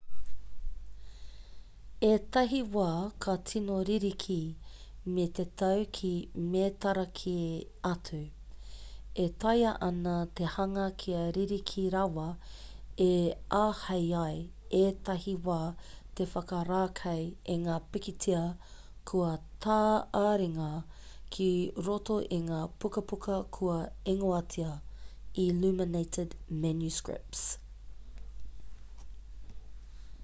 ētahi 2.05 2.59
wā 2.75 2.85
ka 3.23 3.33
tīno 3.49 3.75
ririki 3.87 4.37
me 5.17 5.25
te 5.39 5.43
tau 5.61 5.83
ki 5.97 6.09
mētara 6.53 7.03
kē 7.19 7.33
atu 7.89 8.21
e 9.23 9.25
taea 9.43 9.73
ana 9.89 10.13
te 10.39 10.47
hanga 10.55 10.85
kia 11.03 11.19
ririki 11.37 11.83
rawa 11.97 12.25
e 13.07 13.11
āhei 13.59 14.09
ai 14.23 14.79
ētahi 14.81 15.35
wā 15.49 15.59
te 16.21 16.27
whakarākei 16.33 17.29
i 17.57 17.61
ngā 17.69 17.77
pikitia 17.97 18.41
kua 19.13 19.29
tā-āringa 19.67 20.71
ki 21.37 21.51
roto 21.91 22.17
i 22.41 22.43
ngā 22.49 22.63
pukapuka 22.85 23.41
kua 23.61 23.77
ingoatia 24.17 24.75
illuminated 25.49 26.37
manuscripts 26.67 27.49